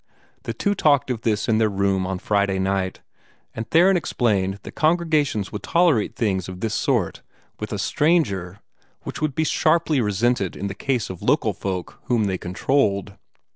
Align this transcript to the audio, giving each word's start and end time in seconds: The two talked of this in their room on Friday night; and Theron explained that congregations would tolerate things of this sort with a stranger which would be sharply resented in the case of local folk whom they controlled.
The 0.45 0.53
two 0.55 0.73
talked 0.73 1.11
of 1.11 1.21
this 1.21 1.47
in 1.47 1.59
their 1.59 1.69
room 1.69 2.07
on 2.07 2.17
Friday 2.17 2.57
night; 2.57 3.01
and 3.53 3.69
Theron 3.69 3.95
explained 3.95 4.59
that 4.63 4.71
congregations 4.71 5.51
would 5.51 5.61
tolerate 5.61 6.15
things 6.15 6.49
of 6.49 6.59
this 6.59 6.73
sort 6.73 7.21
with 7.59 7.71
a 7.71 7.77
stranger 7.77 8.61
which 9.03 9.21
would 9.21 9.35
be 9.35 9.43
sharply 9.43 10.01
resented 10.01 10.55
in 10.55 10.65
the 10.65 10.73
case 10.73 11.11
of 11.11 11.21
local 11.21 11.53
folk 11.53 11.99
whom 12.05 12.23
they 12.23 12.39
controlled. 12.39 13.13